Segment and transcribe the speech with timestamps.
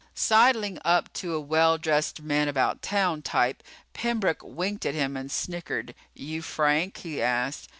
[0.15, 3.61] Sidling up to a well dressed man about town type,
[3.93, 5.93] Pembroke winked at him and snickered.
[6.15, 7.69] "You Frank?" he asked.